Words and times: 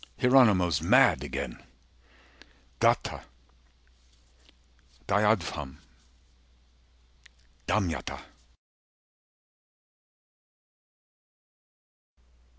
Hieronymo's 0.17 0.81
mad 0.81 1.23
againe. 1.23 1.61
Datta. 2.79 3.23
Dayadhvam. 5.07 5.77
Damyata. 7.67 8.25